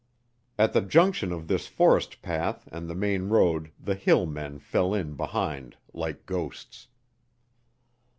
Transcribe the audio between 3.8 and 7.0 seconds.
hill men fell in behind like ghosts.